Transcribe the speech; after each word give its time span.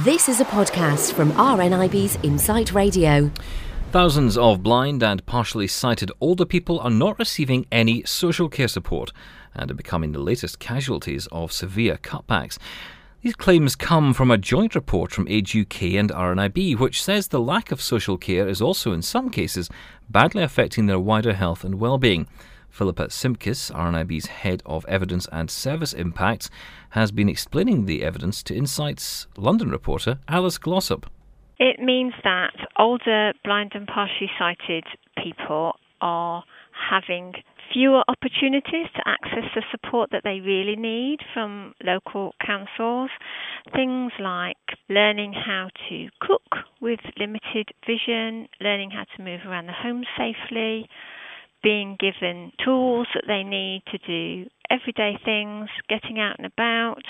This 0.00 0.28
is 0.28 0.42
a 0.42 0.44
podcast 0.44 1.14
from 1.14 1.32
RNIB's 1.32 2.18
Insight 2.22 2.74
Radio. 2.74 3.30
Thousands 3.92 4.36
of 4.36 4.62
blind 4.62 5.02
and 5.02 5.24
partially 5.24 5.66
sighted 5.66 6.12
older 6.20 6.44
people 6.44 6.78
are 6.80 6.90
not 6.90 7.18
receiving 7.18 7.64
any 7.72 8.04
social 8.04 8.50
care 8.50 8.68
support 8.68 9.10
and 9.54 9.70
are 9.70 9.74
becoming 9.74 10.12
the 10.12 10.18
latest 10.18 10.58
casualties 10.58 11.26
of 11.32 11.50
severe 11.50 11.96
cutbacks. 11.96 12.58
These 13.22 13.36
claims 13.36 13.74
come 13.74 14.12
from 14.12 14.30
a 14.30 14.36
joint 14.36 14.74
report 14.74 15.12
from 15.12 15.28
Age 15.28 15.56
UK 15.56 15.94
and 15.94 16.10
RNIB, 16.10 16.78
which 16.78 17.02
says 17.02 17.28
the 17.28 17.40
lack 17.40 17.72
of 17.72 17.80
social 17.80 18.18
care 18.18 18.46
is 18.46 18.60
also, 18.60 18.92
in 18.92 19.00
some 19.00 19.30
cases, 19.30 19.70
badly 20.10 20.42
affecting 20.42 20.84
their 20.84 21.00
wider 21.00 21.32
health 21.32 21.64
and 21.64 21.80
well-being. 21.80 22.28
Philippa 22.76 23.08
Simkiss, 23.08 23.72
RNIB's 23.72 24.26
head 24.26 24.62
of 24.66 24.84
evidence 24.84 25.26
and 25.32 25.50
service 25.50 25.94
impacts, 25.94 26.50
has 26.90 27.10
been 27.10 27.26
explaining 27.26 27.86
the 27.86 28.04
evidence 28.04 28.42
to 28.42 28.54
Insight's 28.54 29.26
London 29.38 29.70
reporter 29.70 30.18
Alice 30.28 30.58
Glossop. 30.58 31.06
It 31.58 31.80
means 31.80 32.12
that 32.22 32.52
older 32.78 33.32
blind 33.44 33.72
and 33.74 33.86
partially 33.86 34.30
sighted 34.38 34.84
people 35.24 35.72
are 36.02 36.44
having 36.90 37.32
fewer 37.72 38.04
opportunities 38.08 38.88
to 38.94 39.02
access 39.06 39.48
the 39.54 39.62
support 39.70 40.10
that 40.10 40.22
they 40.22 40.40
really 40.40 40.76
need 40.76 41.20
from 41.32 41.72
local 41.82 42.34
councils. 42.44 43.08
Things 43.72 44.12
like 44.20 44.56
learning 44.90 45.32
how 45.32 45.70
to 45.88 46.08
cook 46.20 46.64
with 46.82 47.00
limited 47.18 47.70
vision, 47.86 48.48
learning 48.60 48.90
how 48.90 49.04
to 49.16 49.22
move 49.22 49.40
around 49.46 49.66
the 49.66 49.72
home 49.72 50.04
safely, 50.18 50.86
being 51.66 51.96
given 51.98 52.52
tools 52.64 53.08
that 53.12 53.24
they 53.26 53.42
need 53.42 53.82
to 53.90 53.98
do 54.06 54.48
everyday 54.70 55.18
things, 55.24 55.68
getting 55.88 56.20
out 56.20 56.36
and 56.38 56.46
about. 56.46 57.02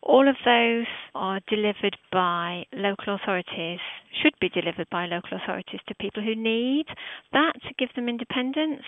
All 0.00 0.28
of 0.28 0.36
those 0.44 0.86
are 1.16 1.40
delivered 1.48 1.96
by 2.12 2.66
local 2.72 3.16
authorities, 3.16 3.80
should 4.22 4.34
be 4.40 4.48
delivered 4.48 4.86
by 4.92 5.06
local 5.06 5.38
authorities 5.42 5.80
to 5.88 5.94
people 5.96 6.22
who 6.22 6.36
need 6.36 6.86
that 7.32 7.54
to 7.66 7.74
give 7.76 7.88
them 7.96 8.08
independence. 8.08 8.86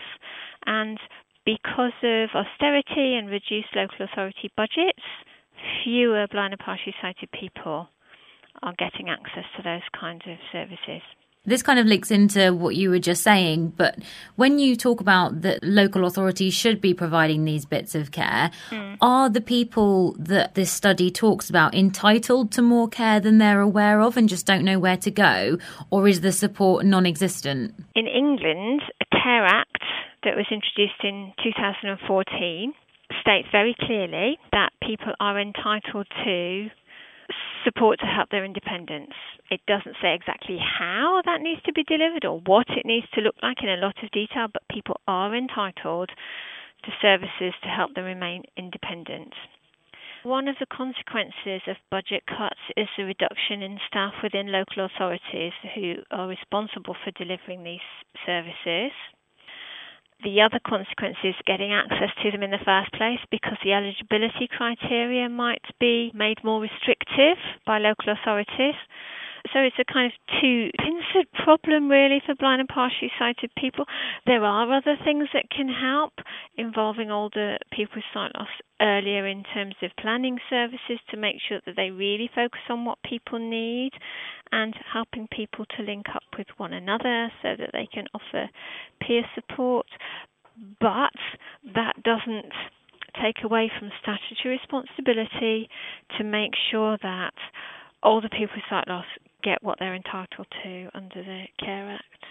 And 0.66 1.00
because 1.44 1.98
of 2.04 2.28
austerity 2.36 3.16
and 3.18 3.28
reduced 3.28 3.74
local 3.74 4.06
authority 4.06 4.52
budgets, 4.56 5.02
fewer 5.82 6.28
blind 6.30 6.52
and 6.52 6.60
partially 6.60 6.94
sighted 7.02 7.30
people 7.32 7.88
are 8.62 8.74
getting 8.78 9.08
access 9.08 9.50
to 9.56 9.64
those 9.64 9.82
kinds 9.98 10.22
of 10.28 10.38
services. 10.52 11.02
This 11.46 11.62
kind 11.62 11.78
of 11.78 11.86
links 11.86 12.10
into 12.10 12.52
what 12.52 12.74
you 12.74 12.90
were 12.90 12.98
just 12.98 13.22
saying, 13.22 13.72
but 13.76 13.96
when 14.34 14.58
you 14.58 14.74
talk 14.76 15.00
about 15.00 15.42
that 15.42 15.62
local 15.62 16.04
authorities 16.04 16.54
should 16.54 16.80
be 16.80 16.92
providing 16.92 17.44
these 17.44 17.64
bits 17.64 17.94
of 17.94 18.10
care, 18.10 18.50
mm. 18.70 18.96
are 19.00 19.30
the 19.30 19.40
people 19.40 20.16
that 20.18 20.54
this 20.54 20.72
study 20.72 21.10
talks 21.10 21.48
about 21.48 21.74
entitled 21.74 22.50
to 22.52 22.62
more 22.62 22.88
care 22.88 23.20
than 23.20 23.38
they're 23.38 23.60
aware 23.60 24.00
of 24.00 24.16
and 24.16 24.28
just 24.28 24.44
don't 24.44 24.64
know 24.64 24.78
where 24.78 24.96
to 24.96 25.10
go, 25.10 25.58
or 25.90 26.08
is 26.08 26.20
the 26.20 26.32
support 26.32 26.84
non 26.84 27.06
existent? 27.06 27.74
In 27.94 28.06
England, 28.06 28.82
a 29.00 29.04
Care 29.16 29.44
Act 29.44 29.82
that 30.24 30.36
was 30.36 30.46
introduced 30.50 31.04
in 31.04 31.32
2014 31.42 32.74
states 33.20 33.48
very 33.52 33.74
clearly 33.78 34.38
that 34.52 34.70
people 34.82 35.12
are 35.20 35.40
entitled 35.40 36.06
to 36.24 36.68
support 37.66 37.98
to 37.98 38.06
help 38.06 38.30
their 38.30 38.44
independence. 38.44 39.12
It 39.50 39.60
doesn't 39.66 39.96
say 40.00 40.14
exactly 40.14 40.56
how 40.56 41.20
that 41.26 41.42
needs 41.42 41.60
to 41.66 41.72
be 41.72 41.82
delivered 41.82 42.24
or 42.24 42.38
what 42.46 42.70
it 42.70 42.86
needs 42.86 43.06
to 43.14 43.20
look 43.20 43.34
like 43.42 43.58
in 43.62 43.68
a 43.68 43.82
lot 43.82 43.96
of 44.02 44.10
detail, 44.12 44.46
but 44.52 44.62
people 44.70 45.00
are 45.08 45.34
entitled 45.34 46.10
to 46.84 46.90
services 47.02 47.54
to 47.62 47.68
help 47.68 47.94
them 47.94 48.04
remain 48.04 48.44
independent. 48.56 49.34
One 50.22 50.48
of 50.48 50.56
the 50.58 50.66
consequences 50.66 51.62
of 51.66 51.76
budget 51.90 52.22
cuts 52.26 52.62
is 52.76 52.88
the 52.96 53.04
reduction 53.04 53.62
in 53.62 53.78
staff 53.86 54.14
within 54.22 54.50
local 54.50 54.86
authorities 54.86 55.52
who 55.74 55.94
are 56.10 56.28
responsible 56.28 56.96
for 57.02 57.10
delivering 57.12 57.62
these 57.62 57.86
services 58.24 58.92
the 60.24 60.40
other 60.40 60.60
consequence 60.66 61.16
is 61.24 61.34
getting 61.46 61.72
access 61.72 62.10
to 62.22 62.30
them 62.30 62.42
in 62.42 62.50
the 62.50 62.64
first 62.64 62.92
place 62.92 63.20
because 63.30 63.58
the 63.62 63.72
eligibility 63.72 64.48
criteria 64.48 65.28
might 65.28 65.64
be 65.78 66.10
made 66.14 66.42
more 66.42 66.60
restrictive 66.60 67.36
by 67.66 67.78
local 67.78 68.12
authorities. 68.12 68.74
So 69.52 69.60
it's 69.60 69.78
a 69.78 69.84
kind 69.84 70.10
of 70.10 70.40
two 70.40 70.70
pincered 70.78 71.30
problem 71.44 71.88
really 71.88 72.20
for 72.24 72.34
blind 72.34 72.60
and 72.60 72.68
partially 72.68 73.12
sighted 73.18 73.50
people. 73.56 73.84
There 74.26 74.42
are 74.42 74.72
other 74.72 74.96
things 75.04 75.28
that 75.34 75.50
can 75.50 75.68
help 75.68 76.14
involving 76.56 77.10
older 77.10 77.58
people 77.70 77.96
with 77.96 78.04
sight 78.14 78.32
loss 78.34 78.48
earlier 78.80 79.26
in 79.26 79.42
terms 79.54 79.74
of 79.82 79.90
planning 80.00 80.38
services 80.48 80.98
to 81.10 81.16
make 81.16 81.36
sure 81.46 81.60
that 81.66 81.76
they 81.76 81.90
really 81.90 82.30
focus 82.34 82.60
on 82.68 82.84
what 82.84 82.98
people 83.02 83.38
need 83.38 83.92
and 84.52 84.74
helping 84.92 85.28
people 85.30 85.64
to 85.76 85.82
link 85.82 86.06
up 86.14 86.22
with 86.36 86.46
one 86.56 86.72
another 86.72 87.30
so 87.42 87.50
that 87.58 87.70
they 87.72 87.88
can 87.92 88.06
offer 88.14 88.48
peer 89.00 89.22
support. 89.34 89.86
But 90.80 91.12
that 91.74 92.02
doesn't 92.02 92.52
take 93.22 93.44
away 93.44 93.70
from 93.78 93.90
statutory 94.00 94.58
responsibility 94.58 95.68
to 96.18 96.24
make 96.24 96.52
sure 96.70 96.98
that 97.02 97.34
older 98.02 98.28
people 98.28 98.56
with 98.56 98.64
sight 98.70 98.88
loss 98.88 99.06
get 99.42 99.62
what 99.62 99.78
they're 99.78 99.94
entitled 99.94 100.46
to 100.62 100.88
under 100.94 101.22
the 101.22 101.44
Care 101.58 101.90
Act. 101.90 102.25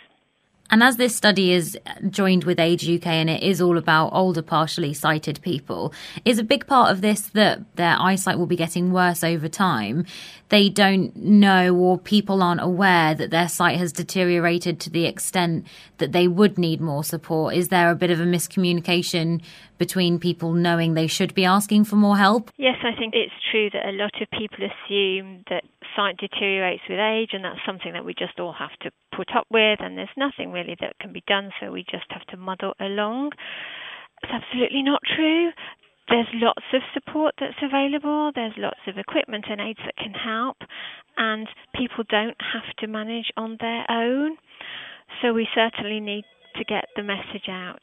And 0.71 0.81
as 0.81 0.97
this 0.97 1.15
study 1.15 1.53
is 1.53 1.77
joined 2.09 2.43
with 2.43 2.59
Age 2.59 2.89
UK 2.89 3.07
and 3.07 3.29
it 3.29 3.43
is 3.43 3.61
all 3.61 3.77
about 3.77 4.09
older 4.13 4.41
partially 4.41 4.93
sighted 4.93 5.39
people, 5.41 5.93
is 6.25 6.39
a 6.39 6.43
big 6.43 6.65
part 6.65 6.91
of 6.91 7.01
this 7.01 7.21
that 7.33 7.75
their 7.75 7.95
eyesight 7.99 8.39
will 8.39 8.47
be 8.47 8.55
getting 8.55 8.91
worse 8.91 9.23
over 9.23 9.47
time. 9.47 10.05
They 10.49 10.69
don't 10.69 11.15
know 11.15 11.75
or 11.75 11.97
people 11.97 12.41
aren't 12.41 12.61
aware 12.61 13.13
that 13.13 13.31
their 13.31 13.47
sight 13.47 13.77
has 13.77 13.91
deteriorated 13.91 14.79
to 14.81 14.89
the 14.89 15.05
extent 15.05 15.65
that 15.97 16.11
they 16.11 16.27
would 16.27 16.57
need 16.57 16.81
more 16.81 17.03
support. 17.03 17.55
Is 17.55 17.69
there 17.69 17.91
a 17.91 17.95
bit 17.95 18.11
of 18.11 18.19
a 18.19 18.25
miscommunication 18.25 19.41
between 19.77 20.19
people 20.19 20.53
knowing 20.53 20.93
they 20.93 21.07
should 21.07 21.33
be 21.33 21.45
asking 21.45 21.85
for 21.85 21.95
more 21.95 22.17
help? 22.17 22.51
Yes, 22.57 22.77
I 22.83 22.97
think 22.97 23.13
it's 23.15 23.33
true 23.51 23.69
that 23.71 23.87
a 23.87 23.91
lot 23.91 24.13
of 24.21 24.29
people 24.31 24.65
assume 24.65 25.43
that 25.49 25.63
sight 25.95 26.17
deteriorates 26.17 26.83
with 26.89 26.99
age, 26.99 27.29
and 27.33 27.43
that's 27.43 27.59
something 27.65 27.93
that 27.93 28.05
we 28.05 28.13
just 28.13 28.39
all 28.39 28.53
have 28.53 28.77
to 28.81 28.91
put 29.15 29.29
up 29.35 29.47
with, 29.49 29.79
and 29.81 29.97
there's 29.97 30.09
nothing 30.17 30.51
really 30.55 30.75
that 30.79 30.97
can 30.99 31.11
be 31.13 31.23
done, 31.27 31.51
so 31.59 31.71
we 31.71 31.83
just 31.83 32.07
have 32.09 32.25
to 32.27 32.38
muddle 32.38 32.73
along. 32.79 33.31
It's 34.23 34.31
absolutely 34.31 34.81
not 34.81 35.01
true. 35.16 35.51
There's 36.07 36.27
lots 36.33 36.63
of 36.73 36.81
support 36.93 37.35
that's 37.39 37.61
available, 37.61 38.31
there's 38.33 38.53
lots 38.57 38.79
of 38.88 38.97
equipment 38.97 39.45
and 39.49 39.59
aids 39.59 39.79
that 39.85 39.97
can 39.97 40.13
help, 40.13 40.57
and 41.17 41.47
people 41.75 42.03
don't 42.09 42.38
have 42.53 42.75
to 42.79 42.88
manage 42.88 43.31
on 43.38 43.57
their 43.59 43.85
own. 43.89 44.38
So 45.21 45.33
we 45.33 45.47
certainly 45.53 45.99
need 45.99 46.25
to 46.57 46.63
get 46.63 46.85
the 46.95 47.03
message 47.03 47.49
out 47.49 47.81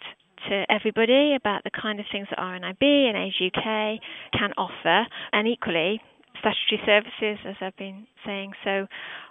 to 0.49 0.65
everybody 0.71 1.35
about 1.35 1.63
the 1.65 1.71
kind 1.71 2.01
of 2.01 2.07
things 2.11 2.27
that 2.31 2.39
RNIB 2.39 2.83
and 2.83 3.17
Age 3.17 3.39
UK 3.43 4.01
can 4.39 4.53
offer, 4.57 5.07
and 5.33 5.47
equally 5.49 6.01
statutory 6.43 6.83
services, 6.85 7.39
as 7.47 7.57
I've 7.61 7.77
been 7.77 8.07
saying. 8.27 8.53
So 8.65 8.87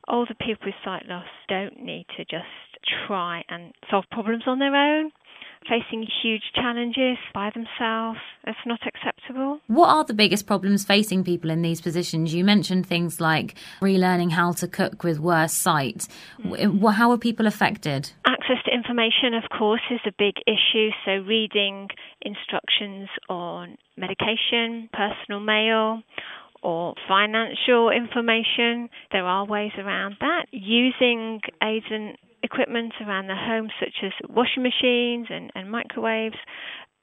older 0.07 0.33
people 0.33 0.67
with 0.67 0.75
sight 0.83 1.05
loss 1.07 1.27
don't 1.47 1.83
need 1.83 2.05
to 2.17 2.23
just 2.23 2.47
try 3.07 3.43
and 3.49 3.73
solve 3.89 4.05
problems 4.11 4.43
on 4.47 4.59
their 4.59 4.75
own 4.75 5.11
facing 5.69 6.07
huge 6.21 6.43
challenges 6.55 7.17
by 7.33 7.51
themselves. 7.53 8.19
It's 8.45 8.57
not 8.65 8.79
acceptable. 8.85 9.59
What 9.67 9.89
are 9.89 10.03
the 10.03 10.13
biggest 10.13 10.47
problems 10.47 10.83
facing 10.83 11.23
people 11.23 11.49
in 11.49 11.61
these 11.61 11.81
positions? 11.81 12.33
You 12.33 12.43
mentioned 12.43 12.87
things 12.87 13.21
like 13.21 13.55
relearning 13.81 14.31
how 14.31 14.53
to 14.53 14.67
cook 14.67 15.03
with 15.03 15.19
worse 15.19 15.53
sight. 15.53 16.07
Mm. 16.43 16.93
How 16.93 17.11
are 17.11 17.17
people 17.17 17.47
affected? 17.47 18.11
Access 18.25 18.57
to 18.65 18.73
information, 18.73 19.33
of 19.33 19.43
course, 19.57 19.81
is 19.91 19.99
a 20.05 20.11
big 20.17 20.35
issue. 20.47 20.89
So, 21.05 21.11
reading 21.11 21.89
instructions 22.21 23.09
on 23.29 23.77
medication, 23.97 24.89
personal 24.93 25.39
mail, 25.39 26.01
or 26.61 26.93
financial 27.07 27.89
information. 27.89 28.89
There 29.11 29.25
are 29.25 29.45
ways 29.45 29.71
around 29.77 30.17
that. 30.19 30.45
Using 30.51 31.41
aids 31.63 31.85
and 31.89 32.17
equipment 32.43 32.93
around 33.01 33.27
the 33.27 33.35
home, 33.35 33.69
such 33.79 34.03
as 34.03 34.11
washing 34.29 34.63
machines 34.63 35.27
and, 35.29 35.51
and 35.55 35.71
microwaves. 35.71 36.37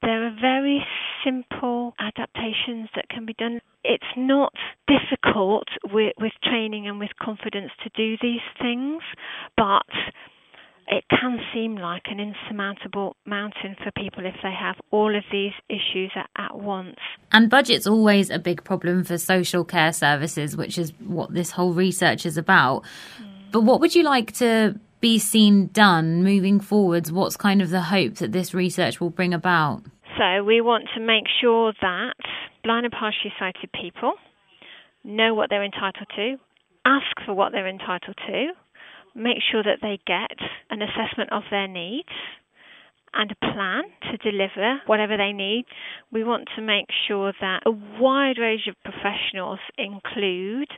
There 0.01 0.25
are 0.27 0.35
very 0.39 0.85
simple 1.25 1.93
adaptations 1.99 2.89
that 2.95 3.09
can 3.09 3.25
be 3.25 3.33
done. 3.33 3.59
It's 3.83 4.03
not 4.15 4.53
difficult 4.87 5.67
with, 5.91 6.13
with 6.19 6.31
training 6.43 6.87
and 6.87 6.99
with 6.99 7.09
confidence 7.21 7.71
to 7.83 7.89
do 7.95 8.15
these 8.21 8.43
things, 8.61 9.01
but 9.57 9.83
it 10.89 11.05
can 11.09 11.39
seem 11.53 11.75
like 11.75 12.03
an 12.07 12.19
insurmountable 12.19 13.15
mountain 13.25 13.75
for 13.83 13.91
people 13.91 14.25
if 14.25 14.33
they 14.41 14.51
have 14.51 14.75
all 14.91 15.15
of 15.15 15.23
these 15.31 15.51
issues 15.69 16.11
at, 16.15 16.29
at, 16.35 16.57
once. 16.57 16.97
And 17.31 17.49
budget's 17.49 17.85
always 17.85 18.29
a 18.29 18.39
big 18.39 18.63
problem 18.63 19.03
for 19.03 19.17
social 19.17 19.63
care 19.63 19.93
services, 19.93 20.57
which 20.57 20.77
is 20.77 20.91
what 20.99 21.33
this 21.33 21.51
whole 21.51 21.73
research 21.73 22.25
is 22.25 22.37
about. 22.37 22.83
Mm. 23.21 23.51
But 23.51 23.61
what 23.61 23.79
would 23.81 23.93
you 23.93 24.03
like 24.03 24.33
to 24.33 24.79
be 24.99 25.19
seen 25.19 25.67
done 25.67 26.23
moving 26.23 26.59
forwards? 26.59 27.11
What's 27.11 27.37
kind 27.37 27.61
of 27.61 27.69
the 27.69 27.81
hope 27.81 28.15
that 28.15 28.31
this 28.31 28.53
research 28.53 28.99
will 28.99 29.11
bring 29.11 29.33
about? 29.33 29.83
So, 30.17 30.43
we 30.43 30.59
want 30.59 30.85
to 30.95 30.99
make 30.99 31.25
sure 31.39 31.71
that 31.81 32.15
blind 32.63 32.85
and 32.85 32.93
partially 32.93 33.31
sighted 33.39 33.71
people 33.71 34.13
know 35.03 35.33
what 35.33 35.49
they're 35.49 35.63
entitled 35.63 36.07
to, 36.15 36.35
ask 36.85 37.25
for 37.25 37.33
what 37.33 37.51
they're 37.51 37.67
entitled 37.67 38.17
to, 38.27 38.51
make 39.15 39.37
sure 39.51 39.63
that 39.63 39.79
they 39.81 39.99
get 40.05 40.37
an 40.69 40.81
assessment 40.81 41.31
of 41.31 41.43
their 41.51 41.67
needs 41.67 42.09
and 43.13 43.31
a 43.31 43.53
plan 43.53 43.83
to 44.11 44.17
deliver 44.17 44.81
whatever 44.85 45.17
they 45.17 45.33
need. 45.33 45.65
We 46.11 46.23
want 46.23 46.47
to 46.55 46.61
make 46.61 46.85
sure 47.07 47.33
that 47.41 47.63
a 47.65 47.71
wide 47.71 48.37
range 48.37 48.67
of 48.67 48.75
professionals 48.83 49.59
include 49.77 50.69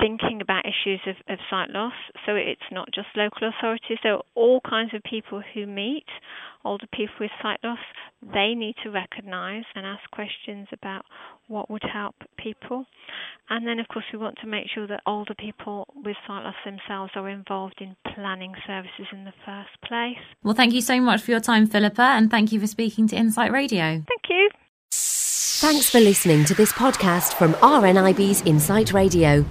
thinking 0.00 0.40
about 0.40 0.64
issues 0.64 1.00
of, 1.06 1.16
of 1.28 1.38
sight 1.50 1.70
loss. 1.70 1.92
So 2.26 2.34
it's 2.34 2.60
not 2.70 2.88
just 2.92 3.08
local 3.16 3.48
authorities, 3.48 3.98
there 4.02 4.14
are 4.14 4.22
all 4.34 4.60
kinds 4.60 4.94
of 4.94 5.02
people 5.02 5.42
who 5.54 5.66
meet 5.66 6.06
older 6.64 6.86
people 6.92 7.14
with 7.20 7.30
sight 7.42 7.58
loss. 7.62 7.78
They 8.22 8.54
need 8.54 8.74
to 8.84 8.90
recognise 8.90 9.64
and 9.74 9.86
ask 9.86 10.08
questions 10.10 10.68
about 10.72 11.04
what 11.46 11.70
would 11.70 11.82
help 11.82 12.16
people. 12.36 12.84
And 13.48 13.66
then, 13.66 13.78
of 13.78 13.88
course, 13.88 14.04
we 14.12 14.18
want 14.18 14.36
to 14.42 14.46
make 14.46 14.66
sure 14.74 14.86
that 14.86 15.00
older 15.06 15.34
people 15.34 15.86
with 15.94 16.16
sight 16.26 16.44
loss 16.44 16.54
themselves 16.64 17.12
are 17.14 17.28
involved 17.28 17.80
in 17.80 17.96
planning 18.14 18.54
services 18.66 19.06
in 19.12 19.24
the 19.24 19.32
first 19.46 19.70
place. 19.86 20.22
Well, 20.42 20.54
thank 20.54 20.74
you 20.74 20.82
so 20.82 21.00
much 21.00 21.22
for 21.22 21.30
your 21.30 21.40
time, 21.40 21.66
Philippa, 21.66 22.02
and 22.02 22.30
thank 22.30 22.52
you 22.52 22.60
for 22.60 22.66
speaking 22.66 23.08
to 23.08 23.16
Insight 23.16 23.52
Radio. 23.52 24.02
Thank 24.06 24.28
you. 24.28 24.50
Thanks 25.60 25.90
for 25.90 25.98
listening 25.98 26.44
to 26.44 26.54
this 26.54 26.72
podcast 26.72 27.34
from 27.34 27.54
RNIB's 27.54 28.42
Insight 28.42 28.92
Radio. 28.92 29.42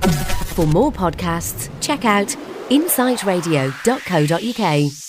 For 0.56 0.66
more 0.66 0.90
podcasts, 0.90 1.70
check 1.82 2.06
out 2.06 2.30
insightradio.co.uk. 2.70 5.07